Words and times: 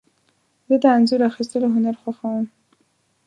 زه 0.67 0.75
د 0.81 0.85
انځور 0.95 1.21
اخیستلو 1.31 1.73
هنر 1.75 1.95
خوښوم. 2.01 2.45